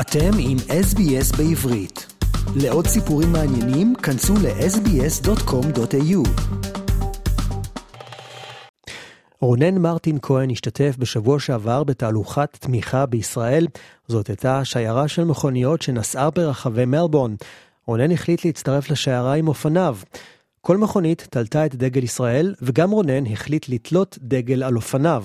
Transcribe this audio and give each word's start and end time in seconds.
אתם 0.00 0.30
עם 0.38 0.56
SBS 0.58 1.36
בעברית. 1.36 2.06
לעוד 2.56 2.86
סיפורים 2.86 3.32
מעניינים, 3.32 3.94
כנסו 3.94 4.34
ל-sbs.com.au. 4.34 6.28
רונן 9.40 9.78
מרטין 9.78 10.18
כהן 10.22 10.50
השתתף 10.50 10.96
בשבוע 10.98 11.40
שעבר 11.40 11.84
בתהלוכת 11.84 12.56
תמיכה 12.60 13.06
בישראל. 13.06 13.66
זאת 14.08 14.28
הייתה 14.28 14.64
שיירה 14.64 15.08
של 15.08 15.24
מכוניות 15.24 15.82
שנסעה 15.82 16.30
ברחבי 16.30 16.84
מלבורן. 16.84 17.34
רונן 17.86 18.10
החליט 18.10 18.44
להצטרף 18.44 18.90
לשיירה 18.90 19.34
עם 19.34 19.48
אופניו. 19.48 19.96
כל 20.60 20.76
מכונית 20.76 21.26
תלתה 21.30 21.66
את 21.66 21.74
דגל 21.74 22.04
ישראל, 22.04 22.54
וגם 22.62 22.90
רונן 22.90 23.26
החליט 23.26 23.68
לתלות 23.68 24.18
דגל 24.22 24.62
על 24.62 24.76
אופניו. 24.76 25.24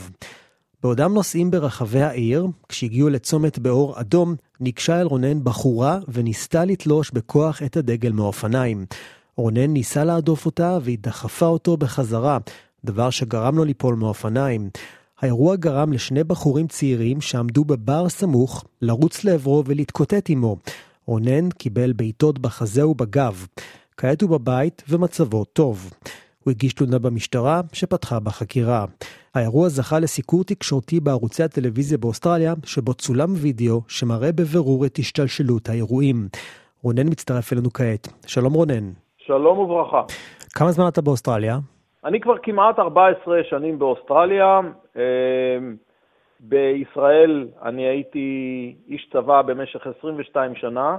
בעודם 0.83 1.13
נוסעים 1.13 1.51
ברחבי 1.51 2.01
העיר, 2.01 2.47
כשהגיעו 2.69 3.09
לצומת 3.09 3.59
באור 3.59 3.99
אדום, 3.99 4.35
ניגשה 4.59 5.01
אל 5.01 5.05
רונן 5.05 5.43
בחורה 5.43 5.99
וניסתה 6.07 6.65
לתלוש 6.65 7.11
בכוח 7.11 7.63
את 7.63 7.77
הדגל 7.77 8.11
מאופניים. 8.11 8.85
רונן 9.35 9.73
ניסה 9.73 10.03
להדוף 10.03 10.45
אותה 10.45 10.77
והיא 10.81 10.97
דחפה 11.01 11.45
אותו 11.45 11.77
בחזרה, 11.77 12.37
דבר 12.85 13.09
שגרם 13.09 13.57
לו 13.57 13.63
ליפול 13.63 13.95
מאופניים. 13.95 14.69
האירוע 15.21 15.55
גרם 15.55 15.93
לשני 15.93 16.23
בחורים 16.23 16.67
צעירים 16.67 17.21
שעמדו 17.21 17.65
בבר 17.65 18.09
סמוך 18.09 18.65
לרוץ 18.81 19.23
לעברו 19.23 19.63
ולהתקוטט 19.65 20.29
עמו. 20.29 20.57
רונן 21.05 21.49
קיבל 21.49 21.93
בעיטות 21.93 22.39
בחזה 22.39 22.87
ובגב. 22.87 23.45
כעת 23.97 24.21
הוא 24.21 24.29
בבית 24.29 24.83
ומצבו 24.89 25.45
טוב. 25.45 25.89
הוא 26.43 26.51
הגיש 26.51 26.73
תלונה 26.73 26.99
במשטרה 26.99 27.61
שפתחה 27.73 28.19
בחקירה. 28.19 28.85
האירוע 29.35 29.67
זכה 29.69 29.99
לסיקור 29.99 30.43
תקשורתי 30.43 30.99
בערוצי 30.99 31.43
הטלוויזיה 31.43 31.97
באוסטרליה, 31.97 32.53
שבו 32.65 32.93
צולם 32.93 33.29
וידאו 33.41 33.81
שמראה 33.87 34.31
בבירור 34.31 34.85
את 34.85 34.97
השתלשלות 34.99 35.69
האירועים. 35.69 36.15
רונן 36.83 37.07
מצטרף 37.11 37.53
אלינו 37.53 37.69
כעת. 37.73 38.07
שלום 38.27 38.53
רונן. 38.53 38.85
שלום 39.17 39.59
וברכה. 39.59 40.01
כמה 40.55 40.71
זמן 40.71 40.87
אתה 40.87 41.01
באוסטרליה? 41.01 41.57
אני 42.05 42.19
כבר 42.19 42.37
כמעט 42.43 42.79
14 42.79 43.43
שנים 43.49 43.79
באוסטרליה. 43.79 44.59
אמ, 44.95 45.01
בישראל 46.39 47.47
אני 47.61 47.83
הייתי 47.83 48.27
איש 48.87 49.09
צבא 49.13 49.41
במשך 49.41 49.87
22 49.99 50.55
שנה, 50.55 50.97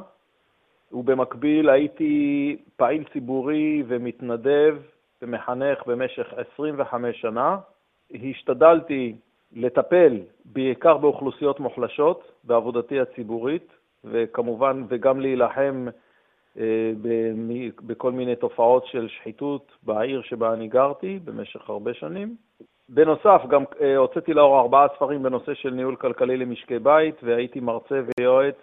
ובמקביל 0.93 1.71
הייתי 1.71 2.57
פעיל 2.77 3.05
ציבורי 3.13 3.83
ומתנדב 3.89 4.77
ומחנך 5.25 5.87
במשך 5.87 6.27
25 6.57 7.21
שנה. 7.21 7.57
השתדלתי 8.31 9.17
לטפל 9.53 10.21
בעיקר 10.45 10.97
באוכלוסיות 10.97 11.61
מוחלשות 11.61 12.33
בעבודתי 12.45 13.01
הציבורית, 13.01 13.69
וכמובן, 14.05 14.85
וגם 14.89 15.21
להילחם 15.21 15.87
אה, 16.59 16.93
בכל 17.87 18.13
מיני 18.13 18.37
תופעות 18.37 18.87
של 18.87 19.09
שחיתות 19.09 19.73
בעיר 19.83 20.23
שבה 20.23 20.53
אני 20.53 20.69
גרתי 20.69 21.19
במשך 21.25 21.71
הרבה 21.71 21.95
שנים. 21.95 22.37
בנוסף, 22.89 23.43
גם 23.49 23.65
אה, 23.81 23.97
הוצאתי 23.97 24.35
לאור 24.35 24.61
ארבעה 24.61 24.87
ספרים 24.97 25.23
בנושא 25.23 25.55
של 25.55 25.71
ניהול 25.71 25.97
כלכלי 25.97 26.37
למשקי 26.37 26.79
בית, 26.79 27.15
והייתי 27.23 27.61
מרצה 27.61 28.01
ויועץ 28.19 28.57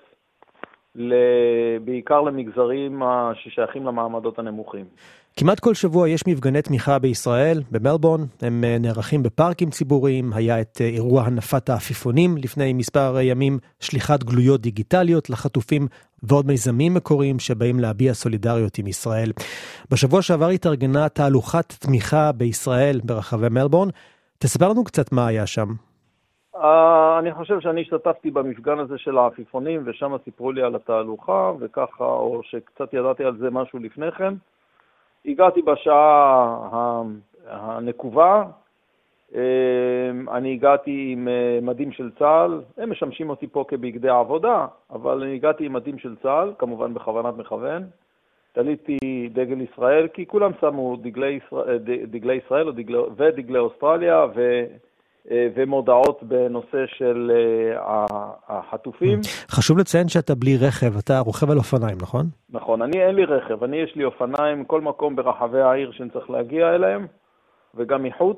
בעיקר 1.85 2.21
למגזרים 2.21 3.01
ששייכים 3.33 3.85
למעמדות 3.85 4.39
הנמוכים. 4.39 4.85
כמעט 5.37 5.59
כל 5.59 5.73
שבוע 5.73 6.09
יש 6.09 6.27
מפגני 6.27 6.61
תמיכה 6.61 6.99
בישראל, 6.99 7.61
במלבורן, 7.71 8.21
הם 8.41 8.63
אה, 8.63 8.77
נערכים 8.79 9.23
בפארקים 9.23 9.69
ציבוריים, 9.69 10.33
היה 10.33 10.61
את 10.61 10.77
אה, 10.81 10.85
אירוע 10.85 11.23
הנפת 11.23 11.69
העפיפונים 11.69 12.37
לפני 12.37 12.73
מספר 12.73 13.15
ימים, 13.21 13.59
שליחת 13.79 14.23
גלויות 14.23 14.61
דיגיטליות 14.61 15.29
לחטופים 15.29 15.87
ועוד 16.23 16.47
מיזמים 16.47 16.93
מקוריים 16.93 17.39
שבאים 17.39 17.79
להביע 17.79 18.13
סולידריות 18.13 18.77
עם 18.77 18.87
ישראל. 18.87 19.31
בשבוע 19.91 20.21
שעבר 20.21 20.49
התארגנה 20.49 21.09
תהלוכת 21.09 21.73
תמיכה 21.79 22.31
בישראל 22.31 22.99
ברחבי 23.03 23.49
מלבורן. 23.49 23.89
תספר 24.39 24.69
לנו 24.69 24.83
קצת 24.83 25.11
מה 25.11 25.27
היה 25.27 25.47
שם. 25.47 25.67
Uh, 26.55 26.59
אני 27.19 27.33
חושב 27.33 27.59
שאני 27.59 27.81
השתתפתי 27.81 28.31
במפגן 28.31 28.79
הזה 28.79 28.97
של 28.97 29.17
העפיפונים, 29.17 29.83
ושם 29.85 30.11
סיפרו 30.25 30.51
לי 30.51 30.61
על 30.61 30.75
התהלוכה, 30.75 31.51
וככה, 31.59 32.03
או 32.03 32.41
שקצת 32.43 32.93
ידעתי 32.93 33.23
על 33.23 33.37
זה 33.37 33.49
משהו 33.51 33.79
לפני 33.79 34.11
כן. 34.11 34.33
הגעתי 35.25 35.61
בשעה 35.61 37.03
הנקובה, 37.47 38.43
אמ, 39.35 40.29
אני 40.29 40.53
הגעתי 40.53 41.09
עם 41.11 41.27
אה, 41.27 41.59
מדים 41.61 41.91
של 41.91 42.11
צה"ל, 42.19 42.61
הם 42.77 42.91
משמשים 42.91 43.29
אותי 43.29 43.47
פה 43.47 43.65
כבגדי 43.67 44.09
עבודה, 44.09 44.65
אבל 44.91 45.23
אני 45.23 45.35
הגעתי 45.35 45.65
עם 45.65 45.73
מדים 45.73 45.99
של 45.99 46.15
צה"ל, 46.15 46.53
כמובן 46.57 46.93
בכוונת 46.93 47.37
מכוון. 47.37 47.83
תליתי 48.53 49.29
דגל 49.33 49.61
ישראל, 49.61 50.07
כי 50.07 50.25
כולם 50.25 50.51
שמו 50.61 50.95
דגלי 50.95 51.39
ישראל, 51.45 51.77
דגלי 52.07 52.35
ישראל 52.35 52.69
ודגלי 53.17 53.59
אוסטרליה, 53.59 54.25
ו... 54.35 54.63
אה, 55.31 55.47
ומודעות 55.55 56.23
בנושא 56.23 56.85
של 56.97 57.31
אה, 57.33 58.05
החטופים. 58.47 59.19
חשוב 59.51 59.77
לציין 59.77 60.07
שאתה 60.07 60.35
בלי 60.35 60.57
רכב, 60.57 60.97
אתה 60.97 61.19
רוכב 61.19 61.51
על 61.51 61.57
אופניים, 61.57 61.97
נכון? 62.01 62.25
נכון, 62.49 62.81
אני 62.81 63.03
אין 63.07 63.15
לי 63.15 63.25
רכב, 63.25 63.63
אני 63.63 63.77
יש 63.77 63.95
לי 63.95 64.03
אופניים 64.03 64.65
כל 64.65 64.81
מקום 64.81 65.15
ברחבי 65.15 65.61
העיר 65.61 65.91
שאני 65.91 66.09
צריך 66.09 66.29
להגיע 66.29 66.75
אליהם, 66.75 67.07
וגם 67.75 68.03
מחוץ. 68.03 68.37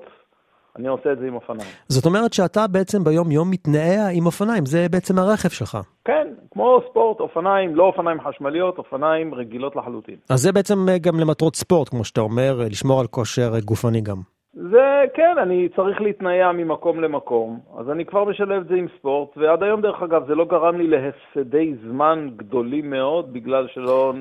אני 0.76 0.88
עושה 0.88 1.12
את 1.12 1.20
זה 1.20 1.28
עם 1.28 1.36
אופניים. 1.36 1.70
זאת 1.88 2.06
אומרת 2.06 2.34
שאתה 2.34 2.68
בעצם 2.68 3.04
ביום 3.04 3.32
יום 3.32 3.52
מתנעע 3.52 4.08
עם 4.14 4.26
אופניים, 4.26 4.66
זה 4.66 4.88
בעצם 4.92 5.20
הרכב 5.20 5.50
שלך. 5.50 5.78
כן, 6.06 6.28
כמו 6.52 6.80
ספורט, 6.90 7.20
אופניים, 7.20 7.76
לא 7.76 7.84
אופניים 7.84 8.18
חשמליות, 8.22 8.78
אופניים 8.78 9.34
רגילות 9.34 9.76
לחלוטין. 9.76 10.16
אז 10.30 10.40
זה 10.40 10.52
בעצם 10.52 10.76
גם 11.02 11.20
למטרות 11.20 11.56
ספורט, 11.56 11.90
כמו 11.90 12.04
שאתה 12.04 12.22
אומר, 12.22 12.58
לשמור 12.70 13.00
על 13.00 13.08
כושר 13.08 13.60
גופני 13.66 14.02
גם. 14.02 14.33
זה, 14.54 15.04
כן, 15.14 15.36
אני 15.42 15.70
צריך 15.76 16.02
להתנייע 16.02 16.52
ממקום 16.52 17.00
למקום, 17.00 17.60
אז 17.78 17.90
אני 17.90 18.06
כבר 18.06 18.24
משלב 18.24 18.62
את 18.62 18.68
זה 18.68 18.76
עם 18.76 18.88
ספורט, 18.98 19.38
ועד 19.38 19.64
היום, 19.64 19.82
דרך 19.82 20.02
אגב, 20.04 20.28
זה 20.28 20.36
לא 20.36 20.46
גרם 20.46 20.78
לי 20.78 20.88
להפסדי 20.88 21.76
זמן 21.88 22.30
גדולים 22.36 22.90
מאוד, 22.90 23.34
בגלל 23.34 23.68
שלא 23.68 24.14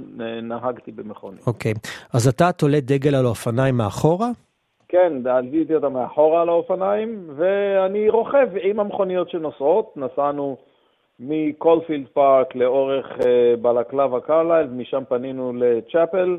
נהגתי 0.42 0.92
במכונית. 0.92 1.47
אוקיי, 1.47 1.72
okay. 1.72 2.09
אז 2.15 2.28
אתה 2.28 2.53
תולה 2.53 2.81
דגל 2.81 3.15
על 3.15 3.26
האופניים 3.26 3.76
מאחורה? 3.76 4.28
כן, 4.88 5.26
עליתי 5.26 5.75
אותה 5.75 5.88
מאחורה 5.88 6.42
על 6.42 6.48
האופניים, 6.48 7.31
ואני 7.37 8.09
רוכב 8.09 8.48
עם 8.62 8.81
המכוניות 8.81 9.31
שנוסעות. 9.31 9.97
נסענו 9.97 10.56
מקולפילד 11.21 12.06
פארק 12.12 12.54
לאורך 12.54 13.06
אה, 13.26 13.54
בלקלבה 13.62 14.21
קרלייל, 14.21 14.66
משם 14.66 15.03
פנינו 15.09 15.53
לצ'אפל. 15.53 16.38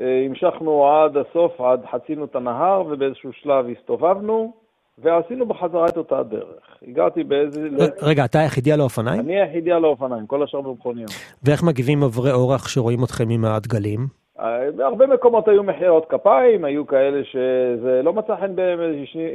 אה, 0.00 0.22
המשכנו 0.26 0.86
עד 0.88 1.16
הסוף, 1.16 1.60
עד 1.60 1.80
חצינו 1.90 2.24
את 2.24 2.36
הנהר, 2.36 2.82
ובאיזשהו 2.86 3.32
שלב 3.32 3.66
הסתובבנו, 3.78 4.52
ועשינו 4.98 5.46
בחזרה 5.46 5.86
את 5.88 5.96
אותה 5.96 6.22
דרך. 6.22 6.78
הגעתי 6.88 7.24
באיזה... 7.24 7.68
רגע, 8.02 8.24
אתה 8.24 8.38
היחידי 8.38 8.72
על 8.72 8.80
האופניים? 8.80 9.20
אני 9.20 9.40
היחידי 9.40 9.72
על 9.72 9.84
האופניים, 9.84 10.26
כל 10.26 10.42
השאר 10.42 10.60
במכוניות. 10.60 11.10
ואיך 11.42 11.62
מגיבים 11.62 12.02
עוברי 12.02 12.32
אורח 12.32 12.68
שרואים 12.68 13.04
אתכם 13.04 13.28
עם 13.30 13.44
הדגלים? 13.44 14.06
אה, 14.40 14.70
בהרבה 14.76 15.06
מקומות 15.06 15.48
היו 15.48 15.62
מחיאות 15.62 16.06
כפיים, 16.08 16.64
היו 16.64 16.86
כאלה 16.86 17.24
שזה 17.24 18.00
לא 18.02 18.12
מצא 18.12 18.36
חן 18.40 18.56
בהם, 18.56 18.78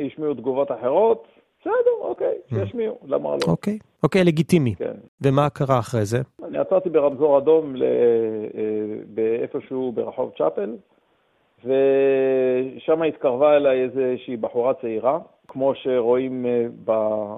השמיעו 0.05 0.33
תגובות 0.33 0.71
אחרות. 0.71 1.27
בסדר, 1.63 1.91
אוקיי, 2.01 2.35
mm. 2.47 2.55
שישמיעו, 2.55 2.97
למה 3.05 3.29
לא? 3.29 3.37
אוקיי, 3.47 3.77
אוקיי, 4.03 4.23
לגיטימי. 4.23 4.75
כן. 4.75 4.93
ומה 5.21 5.49
קרה 5.49 5.79
אחרי 5.79 6.05
זה? 6.05 6.17
אני 6.43 6.57
עצרתי 6.57 6.89
ברמזור 6.89 7.37
אדום 7.37 7.75
אה, 7.75 7.81
באיפשהו 9.07 9.91
ברחוב 9.91 10.31
צ'אפל, 10.37 10.75
ושם 11.65 13.01
התקרבה 13.01 13.55
אליי 13.55 13.83
איזושהי 13.83 14.37
בחורה 14.37 14.73
צעירה, 14.73 15.19
כמו 15.47 15.75
שרואים 15.75 16.45
אה, 16.45 16.65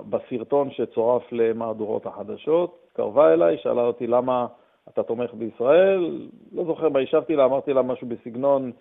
בסרטון 0.10 0.72
שצורף 0.72 1.24
למהדורות 1.32 2.06
החדשות. 2.06 2.78
התקרבה 2.92 3.34
אליי, 3.34 3.58
שאלה 3.58 3.82
אותי 3.82 4.08
למה 4.08 4.48
אתה 4.90 5.04
תומך 5.04 5.34
בישראל, 5.34 6.28
לא 6.52 6.66
זוכר 6.66 6.90
מה 6.90 7.00
השבתי 7.00 7.36
לה, 7.36 7.46
אמרתי 7.46 7.74
לה 7.74 7.82
משהו 7.82 8.08
בסגנון 8.08 8.72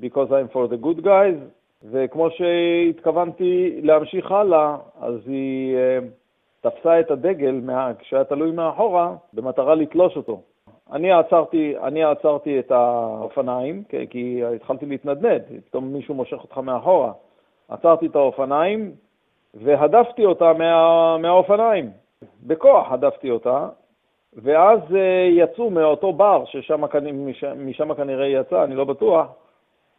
Because 0.00 0.32
I'm 0.32 0.48
for 0.48 0.66
the 0.66 0.78
good 0.78 1.02
guys, 1.04 1.36
וכמו 1.84 2.28
שהתכוונתי 2.30 3.80
להמשיך 3.82 4.32
הלאה, 4.32 4.76
אז 5.00 5.14
היא 5.26 5.76
uh, 5.76 6.68
תפסה 6.68 7.00
את 7.00 7.10
הדגל 7.10 7.60
מה, 7.62 7.92
כשהיה 7.98 8.24
תלוי 8.24 8.50
מאחורה, 8.50 9.14
במטרה 9.32 9.74
לתלוש 9.74 10.16
אותו. 10.16 10.40
אני 10.92 11.12
עצרתי, 11.12 11.74
אני 11.82 12.04
עצרתי 12.04 12.58
את 12.58 12.70
האופניים, 12.70 13.82
כי, 13.88 14.06
כי 14.10 14.42
התחלתי 14.54 14.86
להתנדנד, 14.86 15.42
פתאום 15.66 15.92
מישהו 15.92 16.14
מושך 16.14 16.38
אותך 16.42 16.58
מאחורה. 16.58 17.12
עצרתי 17.68 18.06
את 18.06 18.16
האופניים 18.16 18.92
והדפתי 19.54 20.24
אותה 20.24 20.52
מה, 20.52 21.18
מהאופניים. 21.18 21.90
בכוח 22.46 22.92
הדפתי 22.92 23.30
אותה, 23.30 23.68
ואז 24.36 24.80
uh, 24.88 24.94
יצאו 25.30 25.70
מאותו 25.70 26.12
בר, 26.12 26.44
שמשם 26.44 26.84
משם 27.56 27.94
כנראה 27.94 28.26
יצא, 28.26 28.64
אני 28.64 28.74
לא 28.74 28.84
בטוח, 28.84 29.26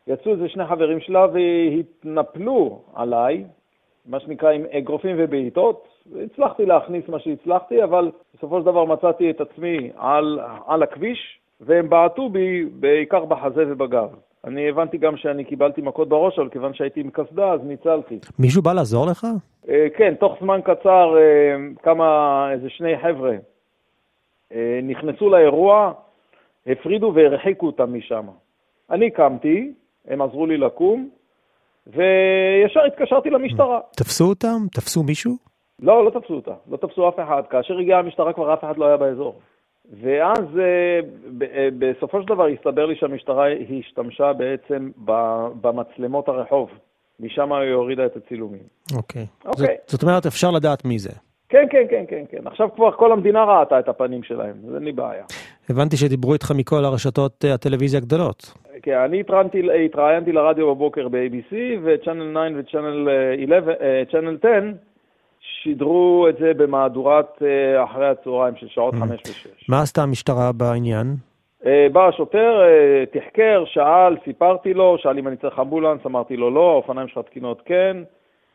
יצאו 0.08 0.32
איזה 0.32 0.50
שני 0.50 0.66
חברים 0.66 1.00
שלה 1.00 1.26
והתנפלו 1.34 2.82
עליי, 2.96 3.44
מה 4.06 4.20
שנקרא 4.20 4.52
עם 4.52 4.62
אגרופים 4.72 5.16
ובעיטות. 5.20 5.88
הצלחתי 6.24 6.66
להכניס 6.66 7.08
מה 7.08 7.20
שהצלחתי, 7.20 7.84
אבל 7.84 8.12
בסופו 8.38 8.60
של 8.60 8.66
דבר 8.66 8.86
מצאתי 8.86 9.30
את 9.30 9.42
עצמי 9.42 9.92
על, 9.96 10.40
על 10.68 10.84
הכביש, 10.84 11.40
והם 11.62 11.90
בעטו 11.90 12.30
בי 12.30 12.66
בעיקר 12.66 13.26
בחזה 13.26 13.64
ובגב. 13.68 14.10
אני 14.46 14.70
הבנתי 14.70 14.98
גם 14.98 15.18
שאני 15.18 15.44
קיבלתי 15.44 15.82
מכות 15.82 16.10
בראש, 16.10 16.40
אבל 16.40 16.50
כיוון 16.50 16.74
שהייתי 16.74 17.00
עם 17.00 17.10
קסדה, 17.10 17.52
אז 17.52 17.60
ניצלתי. 17.64 18.20
מישהו 18.40 18.62
בא 18.62 18.74
לעזור 18.74 19.06
לך? 19.08 19.28
אה, 19.70 19.88
כן, 19.98 20.14
תוך 20.20 20.38
זמן 20.42 20.60
קצר 20.64 21.18
אה, 21.18 21.56
כמה, 21.84 22.48
איזה 22.52 22.70
שני 22.70 22.98
חבר'ה 22.98 23.36
אה, 24.54 24.80
נכנסו 24.84 25.30
לאירוע, 25.30 25.94
הפרידו 26.68 27.12
והרחיקו 27.16 27.66
אותם 27.66 27.94
משם. 27.94 28.28
אני 28.92 29.12
קמתי, 29.12 29.72
הם 30.12 30.22
עזרו 30.22 30.46
לי 30.46 30.58
לקום, 30.58 31.10
וישר 31.88 32.80
התקשרתי 32.88 33.30
למשטרה. 33.30 33.80
תפסו 33.98 34.26
אותם? 34.26 34.58
תפסו 34.72 35.04
מישהו? 35.04 35.36
לא, 35.80 36.06
לא 36.06 36.10
תפסו 36.10 36.34
אותה. 36.34 36.54
לא 36.72 36.78
תפסו 36.78 37.10
אף 37.10 37.20
אחד. 37.20 37.42
כאשר 37.50 37.78
הגיעה 37.78 38.00
המשטרה 38.00 38.34
כבר 38.34 38.54
אף 38.54 38.64
אחד 38.64 38.78
לא 38.78 38.86
היה 38.86 38.98
באזור. 38.98 39.40
ואז 40.02 40.46
אה, 40.60 41.00
אה, 41.56 41.70
בסופו 41.80 42.22
של 42.22 42.28
דבר 42.28 42.46
הסתבר 42.48 42.86
לי 42.86 42.96
שהמשטרה 42.96 43.46
השתמשה 43.80 44.34
בעצם 44.34 44.92
במצלמות 45.62 46.28
הרחוב. 46.28 46.70
משם 47.20 47.54
היא 47.54 47.74
הורידה 47.74 48.06
את 48.06 48.16
הצילומים. 48.16 48.62
אוקיי. 48.96 49.26
אוקיי. 49.46 49.66
זאת, 49.66 49.90
זאת 49.90 50.04
אומרת, 50.04 50.26
אפשר 50.26 50.52
לדעת 50.52 50.86
מי 50.86 51.00
זה. 51.00 51.12
כן, 51.50 51.66
כן, 51.72 51.84
כן, 51.90 52.04
כן, 52.08 52.24
כן. 52.32 52.48
עכשיו 52.48 52.68
כבר 52.76 52.92
כל 52.92 53.12
המדינה 53.12 53.44
ראתה 53.44 53.80
את 53.80 53.90
הפנים 53.90 54.24
שלהם, 54.24 54.56
אז 54.68 54.76
אין 54.76 54.84
לי 54.84 54.92
בעיה. 54.92 55.24
הבנתי 55.70 55.98
שדיברו 55.98 56.34
איתך 56.34 56.52
מכל 56.56 56.86
הרשתות 56.86 57.46
אה, 57.46 57.54
הטלוויזיה 57.54 58.00
הגדולות. 58.00 58.54
כן, 58.82 58.98
אני 58.98 59.20
התראיינתי, 59.20 59.86
התראיינתי 59.86 60.32
לרדיו 60.32 60.76
בבוקר 60.76 61.08
ב-ABC, 61.08 61.54
ו-Channel 61.82 62.64
9 62.66 62.80
ו-Channel 63.66 64.38
10 64.40 64.72
שידרו 65.42 66.28
את 66.30 66.38
זה 66.38 66.54
במהדורת 66.54 67.42
אה, 67.42 67.84
אחרי 67.84 68.08
הצהריים 68.08 68.56
של 68.56 68.68
שעות 68.68 68.94
5 68.94 69.10
mm. 69.10 69.30
ו-6. 69.30 69.66
מה 69.70 69.82
עשתה 69.82 70.04
המשטרה 70.04 70.52
בעניין? 70.52 71.08
אה, 71.66 71.88
בא 71.92 72.08
השוטר, 72.08 72.62
אה, 72.62 73.04
תחקר, 73.06 73.64
שאל, 73.66 74.18
סיפרתי 74.26 74.74
לו, 74.74 74.98
שאל 74.98 75.18
אם 75.18 75.28
אני 75.28 75.38
צריך 75.38 75.60
אמבולנס, 75.60 76.06
אמרתי 76.06 76.38
לו 76.38 76.52
לא, 76.52 76.72
האופניים 76.72 77.08
שלך 77.08 77.26
תקינות 77.26 77.62
כן, 77.66 77.98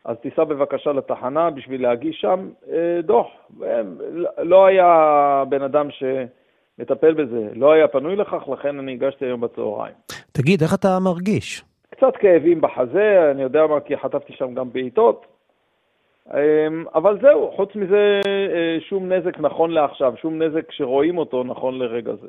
אז 0.05 0.17
תיסע 0.21 0.43
בבקשה 0.43 0.91
לתחנה 0.91 1.49
בשביל 1.49 1.81
להגיש 1.81 2.21
שם 2.21 2.49
דוח. 3.03 3.27
לא 4.37 4.65
היה 4.65 5.43
בן 5.49 5.61
אדם 5.61 5.87
שמטפל 6.77 7.13
בזה, 7.13 7.49
לא 7.53 7.71
היה 7.71 7.87
פנוי 7.87 8.15
לכך, 8.15 8.49
לכן 8.49 8.79
אני 8.79 8.93
הגשתי 8.93 9.25
היום 9.25 9.41
בצהריים. 9.41 9.93
תגיד, 10.31 10.61
איך 10.61 10.73
אתה 10.73 10.99
מרגיש? 10.99 11.63
קצת 11.89 12.17
כאבים 12.19 12.61
בחזה, 12.61 13.31
אני 13.31 13.41
יודע 13.41 13.67
מה, 13.67 13.79
כי 13.79 13.97
חטפתי 13.97 14.33
שם 14.33 14.53
גם 14.53 14.71
בעיטות. 14.73 15.25
אמ, 16.33 16.85
אבל 16.95 17.19
זהו, 17.21 17.51
חוץ 17.55 17.75
מזה 17.75 18.21
אה, 18.25 18.77
שום 18.89 19.13
נזק 19.13 19.39
נכון 19.39 19.71
לעכשיו, 19.71 20.13
שום 20.21 20.41
נזק 20.41 20.71
שרואים 20.71 21.17
אותו 21.17 21.43
נכון 21.43 21.79
לרגע 21.79 22.11
זה. 22.21 22.27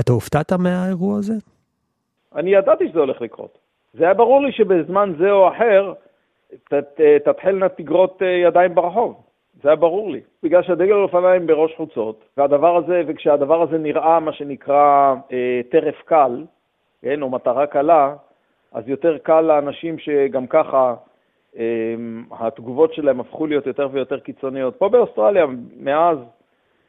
אתה 0.00 0.12
הופתעת 0.12 0.52
מהאירוע 0.52 1.18
הזה? 1.18 1.34
אני 2.34 2.50
ידעתי 2.50 2.88
שזה 2.88 2.98
הולך 2.98 3.20
לקרות. 3.20 3.58
זה 3.94 4.04
היה 4.04 4.14
ברור 4.14 4.42
לי 4.42 4.52
שבזמן 4.52 5.12
זה 5.18 5.30
או 5.30 5.48
אחר 5.48 5.92
תתחלנה 7.24 7.68
תגרות 7.68 8.22
אה, 8.22 8.28
ידיים 8.28 8.74
ברחוב. 8.74 9.22
זה 9.62 9.68
היה 9.68 9.76
ברור 9.76 10.10
לי. 10.10 10.20
בגלל 10.42 10.62
שהדגל 10.62 10.92
האופניים 10.92 11.46
בראש 11.46 11.74
חוצות, 11.76 12.24
והדבר 12.36 12.76
הזה, 12.76 13.02
וכשהדבר 13.06 13.62
הזה 13.62 13.78
נראה 13.78 14.20
מה 14.20 14.32
שנקרא 14.32 15.14
אה, 15.32 15.60
טרף 15.70 16.02
קל, 16.04 16.44
כן, 17.02 17.22
או 17.22 17.30
מטרה 17.30 17.66
קלה, 17.66 18.14
אז 18.72 18.88
יותר 18.88 19.18
קל 19.18 19.40
לאנשים 19.40 19.98
שגם 19.98 20.46
ככה 20.46 20.94
אמ, 21.56 22.24
התגובות 22.30 22.94
שלהם 22.94 23.20
הפכו 23.20 23.46
להיות 23.46 23.66
יותר 23.66 23.88
ויותר 23.92 24.20
קיצוניות. 24.20 24.76
פה 24.76 24.88
באוסטרליה, 24.88 25.46
מאז, 25.80 26.18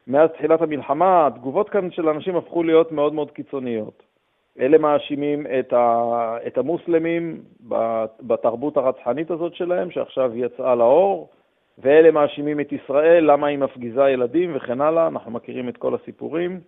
מאז 0.06 0.30
תחילת 0.30 0.62
המלחמה, 0.62 1.26
התגובות 1.26 1.70
כאן 1.70 1.90
של 1.90 2.08
אנשים 2.08 2.36
הפכו 2.36 2.62
להיות 2.62 2.92
מאוד 2.92 3.14
מאוד 3.14 3.30
קיצוניות. 3.30 4.02
אלה 4.60 4.78
מאשימים 4.78 5.46
את, 5.58 5.72
ה, 5.72 6.36
את 6.46 6.58
המוסלמים 6.58 7.42
בתרבות 8.20 8.76
הרצחנית 8.76 9.30
הזאת 9.30 9.54
שלהם, 9.54 9.90
שעכשיו 9.90 10.36
יצאה 10.36 10.74
לאור, 10.74 11.28
ואלה 11.78 12.10
מאשימים 12.10 12.60
את 12.60 12.72
ישראל, 12.72 13.24
למה 13.32 13.46
היא 13.46 13.58
מפגיזה 13.58 14.02
ילדים 14.02 14.56
וכן 14.56 14.80
הלאה, 14.80 15.06
אנחנו 15.06 15.30
מכירים 15.30 15.68
את 15.68 15.76
כל 15.76 15.94
הסיפורים. 15.94 16.60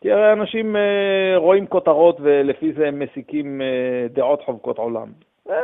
כי 0.00 0.12
הרי 0.12 0.32
אנשים 0.32 0.76
אה, 0.76 1.36
רואים 1.36 1.66
כותרות 1.66 2.16
ולפי 2.20 2.72
זה 2.72 2.88
הם 2.88 2.98
מסיקים 2.98 3.60
אה, 3.62 4.06
דעות 4.14 4.42
חובקות 4.44 4.78
עולם. 4.78 5.08
אה, 5.50 5.56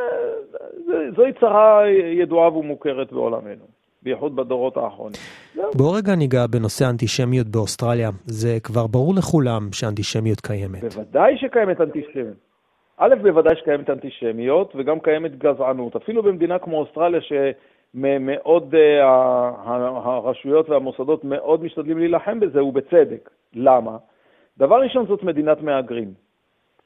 זוהי 1.15 1.33
צרה 1.39 1.81
ידועה 2.13 2.57
ומוכרת 2.57 3.11
בעולמנו, 3.11 3.65
בייחוד 4.03 4.35
בדורות 4.35 4.77
האחרונים. 4.77 5.19
בוא 5.75 5.97
רגע 5.97 6.15
ניגע 6.15 6.47
בנושא 6.47 6.85
האנטישמיות 6.85 7.47
באוסטרליה. 7.47 8.09
זה 8.25 8.57
כבר 8.63 8.87
ברור 8.87 9.13
לכולם 9.15 9.61
שאנטישמיות 9.71 10.41
קיימת. 10.41 10.81
בוודאי 10.81 11.37
שקיימת 11.37 11.81
אנטישמיות. 11.81 12.37
א', 12.97 13.15
בוודאי 13.21 13.55
שקיימת 13.55 13.89
אנטישמיות 13.89 14.73
וגם 14.75 14.99
קיימת 14.99 15.37
גזענות. 15.37 15.95
אפילו 15.95 16.23
במדינה 16.23 16.59
כמו 16.59 16.79
אוסטרליה, 16.79 17.21
שמאוד, 17.93 18.75
אה, 18.75 19.03
הרשויות 20.03 20.69
והמוסדות 20.69 21.23
מאוד 21.23 21.63
משתדלים 21.63 21.97
להילחם 21.97 22.39
בזה, 22.39 22.63
ובצדק. 22.63 23.29
למה? 23.53 23.97
דבר 24.57 24.81
ראשון, 24.81 25.05
זאת 25.05 25.23
מדינת 25.23 25.61
מהגרים. 25.61 26.13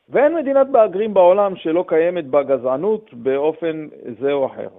ואין 0.10 0.36
מדינת 0.36 0.68
מהגרים 0.70 1.14
בעולם 1.14 1.56
שלא 1.56 1.86
קיימת 1.88 2.26
בה 2.26 2.44
גזענות 2.44 3.14
באופן 3.14 3.88
זה 4.20 4.32
או 4.32 4.46
אחר. 4.46 4.70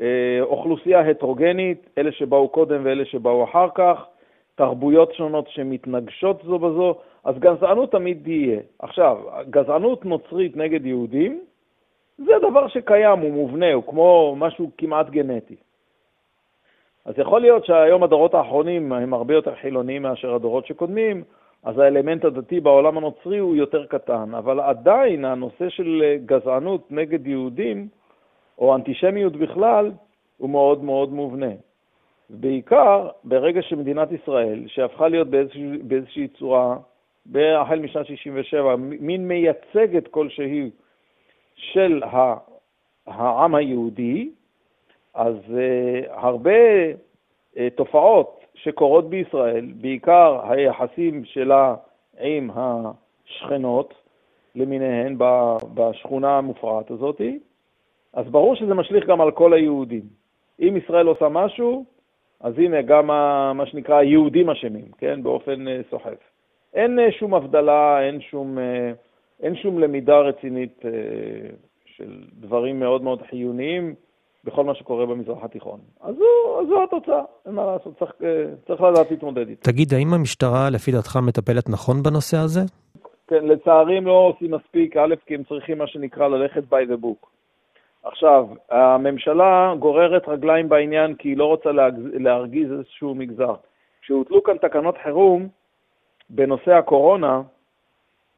אה, 0.00 0.38
אוכלוסייה 0.40 1.00
הטרוגנית, 1.00 1.90
אלה 1.98 2.12
שבאו 2.12 2.48
קודם 2.48 2.80
ואלה 2.84 3.04
שבאו 3.04 3.44
אחר 3.44 3.68
כך, 3.74 4.06
תרבויות 4.54 5.14
שונות 5.14 5.48
שמתנגשות 5.48 6.42
זו 6.44 6.58
בזו, 6.58 6.94
אז 7.24 7.34
גזענות 7.38 7.92
תמיד 7.92 8.20
תהיה. 8.24 8.60
עכשיו, 8.78 9.16
גזענות 9.50 10.04
נוצרית 10.04 10.56
נגד 10.56 10.86
יהודים, 10.86 11.40
זה 12.18 12.32
דבר 12.50 12.68
שקיים, 12.68 13.18
הוא 13.18 13.32
מובנה, 13.32 13.72
הוא 13.72 13.84
כמו 13.86 14.34
משהו 14.38 14.70
כמעט 14.78 15.10
גנטי. 15.10 15.56
אז 17.04 17.14
יכול 17.18 17.40
להיות 17.40 17.66
שהיום 17.66 18.02
הדורות 18.02 18.34
האחרונים 18.34 18.92
הם 18.92 19.14
הרבה 19.14 19.34
יותר 19.34 19.54
חילוניים 19.54 20.02
מאשר 20.02 20.34
הדורות 20.34 20.66
שקודמים, 20.66 21.24
אז 21.62 21.78
האלמנט 21.78 22.24
הדתי 22.24 22.60
בעולם 22.60 22.98
הנוצרי 22.98 23.38
הוא 23.38 23.56
יותר 23.56 23.86
קטן, 23.86 24.34
אבל 24.34 24.60
עדיין 24.60 25.24
הנושא 25.24 25.68
של 25.68 26.16
גזענות 26.26 26.90
נגד 26.90 27.26
יהודים, 27.26 27.88
או 28.58 28.74
אנטישמיות 28.74 29.36
בכלל, 29.36 29.92
הוא 30.38 30.50
מאוד 30.50 30.84
מאוד 30.84 31.12
מובנה. 31.12 31.50
בעיקר 32.30 33.08
ברגע 33.24 33.62
שמדינת 33.62 34.12
ישראל, 34.12 34.62
שהפכה 34.66 35.08
להיות 35.08 35.28
באיזושהי, 35.28 35.78
באיזושהי 35.82 36.28
צורה, 36.28 36.76
החל 37.34 37.78
משנת 37.78 38.06
67', 38.06 38.76
מין 38.76 39.28
מייצגת 39.28 40.08
כלשהי 40.08 40.70
של 41.56 42.02
העם 43.06 43.54
היהודי, 43.54 44.30
אז 45.14 45.34
uh, 45.34 46.12
הרבה 46.12 46.50
uh, 47.54 47.58
תופעות 47.74 48.40
שקורות 48.54 49.10
בישראל, 49.10 49.72
בעיקר 49.80 50.40
היחסים 50.50 51.24
שלה 51.24 51.74
עם 52.20 52.50
השכנות 52.54 53.94
למיניהן 54.54 55.16
בשכונה 55.74 56.38
המופרעת 56.38 56.90
הזאת, 56.90 57.20
אז 58.12 58.26
ברור 58.26 58.54
שזה 58.56 58.74
משליך 58.74 59.06
גם 59.06 59.20
על 59.20 59.30
כל 59.30 59.52
היהודים. 59.52 60.02
אם 60.60 60.76
ישראל 60.76 61.06
עושה 61.06 61.28
משהו, 61.28 61.84
אז 62.40 62.58
הנה 62.58 62.82
גם 62.82 63.06
מה 63.56 63.66
שנקרא 63.66 63.96
היהודים 63.96 64.50
אשמים, 64.50 64.84
כן, 64.98 65.22
באופן 65.22 65.68
אה, 65.68 65.80
סוחף. 65.90 66.18
אין 66.74 66.98
אה, 66.98 67.12
שום 67.12 67.34
הבדלה, 67.34 68.02
אין 68.02 68.20
שום, 68.20 68.58
אה, 68.58 68.92
אין 69.42 69.56
שום 69.56 69.78
למידה 69.78 70.18
רצינית 70.18 70.82
של 71.86 72.24
דברים 72.32 72.80
מאוד 72.80 73.02
מאוד 73.02 73.22
חיוניים. 73.30 73.94
בכל 74.46 74.64
מה 74.64 74.74
שקורה 74.74 75.06
במזרח 75.06 75.38
התיכון. 75.42 75.80
אז 76.00 76.14
זו, 76.14 76.66
זו 76.68 76.82
התוצאה, 76.82 77.22
אין 77.46 77.54
מה 77.54 77.66
לעשות, 77.66 77.98
צריך, 77.98 78.12
אה, 78.24 78.44
צריך 78.66 78.80
לדעת 78.80 79.10
להתמודד 79.10 79.48
איתה. 79.48 79.72
תגיד, 79.72 79.94
האם 79.94 80.14
המשטרה 80.14 80.70
לפי 80.70 80.92
דעתך 80.92 81.16
מטפלת 81.16 81.68
נכון 81.68 82.02
בנושא 82.02 82.36
הזה? 82.36 82.60
כן, 83.28 83.44
לצערי 83.46 83.96
הם 83.96 84.06
לא 84.06 84.12
עושים 84.12 84.50
מספיק, 84.50 84.96
א', 84.96 85.14
כי 85.26 85.34
הם 85.34 85.42
צריכים 85.44 85.78
מה 85.78 85.86
שנקרא 85.86 86.28
ללכת 86.28 86.62
by 86.72 86.90
the 86.90 87.04
book. 87.04 87.26
עכשיו, 88.02 88.46
הממשלה 88.70 89.74
גוררת 89.78 90.28
רגליים 90.28 90.68
בעניין 90.68 91.14
כי 91.14 91.28
היא 91.28 91.36
לא 91.36 91.44
רוצה 91.44 91.70
להרגיז 92.12 92.72
איזשהו 92.72 93.14
מגזר. 93.14 93.54
כשהוטלו 94.02 94.42
כאן 94.42 94.56
תקנות 94.56 94.94
חירום 95.02 95.48
בנושא 96.30 96.72
הקורונה, 96.72 97.42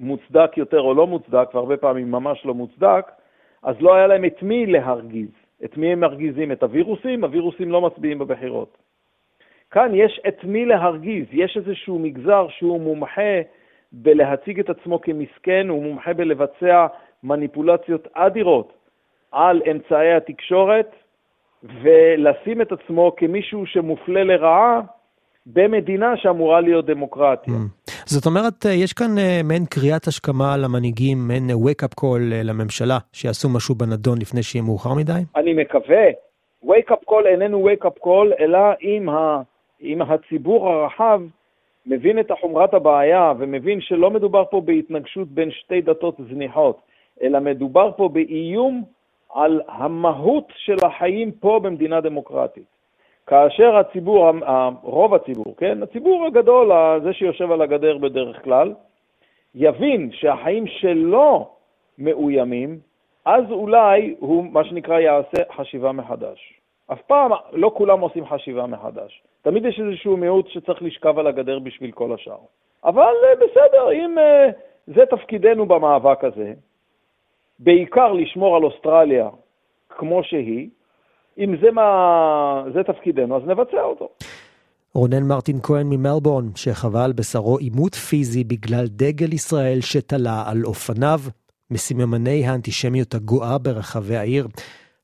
מוצדק 0.01 0.57
יותר 0.57 0.81
או 0.81 0.95
לא 0.95 1.07
מוצדק, 1.07 1.55
והרבה 1.55 1.77
פעמים 1.77 2.11
ממש 2.11 2.47
לא 2.47 2.55
מוצדק, 2.55 3.11
אז 3.63 3.77
לא 3.81 3.95
היה 3.95 4.07
להם 4.07 4.25
את 4.25 4.43
מי 4.43 4.67
להרגיז. 4.67 5.29
את 5.65 5.77
מי 5.77 5.93
הם 5.93 6.01
מרגיזים? 6.01 6.53
את 6.53 6.63
הווירוסים? 6.63 7.25
הווירוסים 7.25 7.71
לא 7.71 7.81
מצביעים 7.81 8.19
בבחירות. 8.19 8.79
כאן 9.71 9.91
יש 9.95 10.21
את 10.29 10.45
מי 10.45 10.67
להרגיז, 10.67 11.27
יש 11.33 11.57
איזשהו 11.57 11.99
מגזר 11.99 12.47
שהוא 12.49 12.81
מומחה 12.81 13.41
בלהציג 13.93 14.61
את 14.61 14.71
עצמו 14.71 15.01
כמסכן, 15.01 15.69
הוא 15.69 15.83
מומחה 15.83 16.13
בלבצע 16.13 16.87
מניפולציות 17.23 18.09
אדירות 18.13 18.73
על 19.33 19.63
אמצעי 19.71 20.15
התקשורת, 20.15 20.91
ולשים 21.83 22.63
את 22.63 22.73
עצמו 22.73 23.13
כמישהו 23.17 23.67
שמופלה 23.67 24.25
לרעה 24.25 24.81
במדינה 25.47 26.17
שאמורה 26.17 26.61
להיות 26.61 26.87
דמוקרטיה. 26.87 27.55
Mm. 27.55 27.78
זאת 28.11 28.27
אומרת, 28.27 28.67
אה, 28.67 28.73
יש 28.73 28.93
כאן 28.93 29.19
אה, 29.19 29.41
מעין 29.45 29.65
קריאת 29.65 30.07
השכמה 30.07 30.57
למנהיגים, 30.57 31.19
מעין 31.29 31.51
wake-up 31.51 31.95
call 32.01 32.21
לממשלה, 32.45 32.99
שיעשו 33.13 33.49
משהו 33.49 33.75
בנדון 33.75 34.19
לפני 34.19 34.43
שיהיה 34.43 34.63
מאוחר 34.63 34.95
מדי? 34.95 35.23
אני 35.37 35.53
מקווה. 35.53 36.05
wake-up 36.65 37.11
call 37.11 37.27
איננו 37.27 37.69
wake-up 37.69 38.05
call, 38.05 38.41
אלא 38.41 38.59
אם, 38.83 39.09
ה, 39.09 39.43
אם 39.83 40.03
הציבור 40.03 40.69
הרחב 40.69 41.21
מבין 41.87 42.19
את 42.19 42.31
חומרת 42.41 42.75
הבעיה 42.75 43.33
ומבין 43.39 43.81
שלא 43.81 44.11
מדובר 44.11 44.45
פה 44.51 44.61
בהתנגשות 44.61 45.29
בין 45.29 45.51
שתי 45.51 45.81
דתות 45.81 46.17
זניחות, 46.31 46.79
אלא 47.23 47.41
מדובר 47.41 47.91
פה 47.97 48.09
באיום 48.09 48.85
על 49.35 49.61
המהות 49.69 50.47
של 50.57 50.77
החיים 50.87 51.33
פה 51.33 51.61
במדינה 51.63 52.01
דמוקרטית. 52.01 52.78
כאשר 53.29 53.77
הציבור, 53.77 54.31
רוב 54.83 55.15
הציבור, 55.15 55.55
כן, 55.57 55.83
הציבור 55.83 56.27
הגדול, 56.27 56.71
זה 57.03 57.13
שיושב 57.13 57.51
על 57.51 57.63
הגדר 57.63 57.99
בדרך 57.99 58.45
כלל, 58.45 58.75
יבין 59.55 60.11
שהחיים 60.13 60.67
שלו 60.67 61.49
מאוימים, 61.99 62.79
אז 63.25 63.45
אולי 63.51 64.15
הוא, 64.19 64.45
מה 64.53 64.65
שנקרא, 64.65 64.99
יעשה 64.99 65.43
חשיבה 65.57 65.93
מחדש. 65.93 66.61
אף 66.93 67.03
פעם 67.03 67.31
לא 67.53 67.71
כולם 67.75 68.01
עושים 68.01 68.27
חשיבה 68.27 68.67
מחדש. 68.67 69.23
תמיד 69.43 69.65
יש 69.65 69.81
איזשהו 69.81 70.17
מיעוט 70.17 70.49
שצריך 70.49 70.83
לשכב 70.83 71.19
על 71.19 71.27
הגדר 71.27 71.59
בשביל 71.59 71.93
כל 71.93 72.13
השאר. 72.13 72.39
אבל 72.85 73.15
אה, 73.25 73.35
בסדר, 73.37 73.93
אם 73.93 74.19
אה, 74.19 74.51
זה 74.87 75.07
תפקידנו 75.07 75.67
במאבק 75.67 76.25
הזה, 76.25 76.53
בעיקר 77.59 78.13
לשמור 78.13 78.57
על 78.57 78.65
אוסטרליה 78.65 79.29
כמו 79.89 80.23
שהיא, 80.23 80.69
אם 81.39 81.55
זה, 81.63 81.71
מה, 81.71 82.65
זה 82.75 82.83
תפקידנו, 82.83 83.37
אז 83.37 83.43
נבצע 83.47 83.83
אותו. 83.83 84.09
רונן 84.95 85.23
מרטין 85.23 85.59
כהן 85.63 85.87
ממלבורן, 85.87 86.45
שחווה 86.57 87.05
על 87.05 87.13
בשרו 87.13 87.59
עימות 87.59 87.95
פיזי 87.95 88.45
בגלל 88.45 88.87
דגל 88.87 89.33
ישראל 89.33 89.81
שתלה 89.81 90.43
על 90.47 90.65
אופניו, 90.65 91.21
מסממני 91.71 92.47
האנטישמיות 92.47 93.15
הגואה 93.15 93.59
ברחבי 93.59 94.17
העיר. 94.17 94.47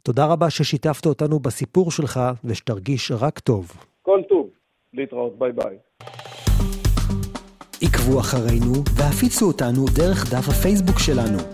תודה 0.02 0.26
רבה 0.26 0.50
ששיתפת 0.50 1.06
אותנו 1.06 1.38
בסיפור 1.38 1.90
שלך, 1.90 2.20
ושתרגיש 2.44 3.12
רק 3.20 3.38
טוב. 3.38 3.72
כל 4.02 4.20
טוב. 4.28 4.48
להתראות, 4.94 5.38
ביי 5.38 5.52
ביי. 5.52 5.76
עקבו 7.82 8.20
אחרינו 8.20 8.74
והפיצו 8.96 9.46
אותנו 9.46 9.84
דרך 9.96 10.32
דף 10.32 10.48
הפייסבוק 10.48 10.98
שלנו. 10.98 11.53